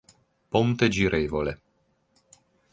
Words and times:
Ponte 0.55 0.89
girevole 0.89 1.53